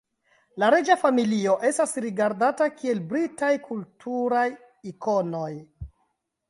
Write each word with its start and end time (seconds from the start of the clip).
La 0.61 0.69
reĝa 0.73 0.95
familio 1.01 1.53
estas 1.69 1.93
rigardata 2.05 2.69
kiel 2.79 3.05
Britaj 3.13 3.51
kulturaj 3.69 4.45
ikonoj. 4.95 5.51